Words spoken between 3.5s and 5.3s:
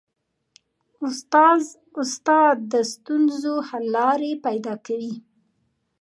حل لارې پیدا کوي.